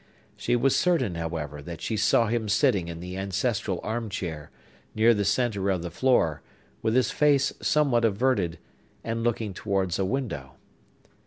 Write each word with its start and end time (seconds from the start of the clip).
She 0.35 0.55
was 0.55 0.75
certain, 0.75 1.13
however, 1.13 1.61
that 1.61 1.79
she 1.79 1.95
saw 1.95 2.25
him 2.25 2.49
sitting 2.49 2.87
in 2.87 3.01
the 3.01 3.15
ancestral 3.17 3.79
arm 3.83 4.09
chair, 4.09 4.49
near 4.95 5.13
the 5.13 5.23
centre 5.23 5.69
of 5.69 5.83
the 5.83 5.91
floor, 5.91 6.41
with 6.81 6.95
his 6.95 7.11
face 7.11 7.53
somewhat 7.61 8.03
averted, 8.03 8.57
and 9.03 9.23
looking 9.23 9.53
towards 9.53 9.99
a 9.99 10.05
window. 10.05 10.53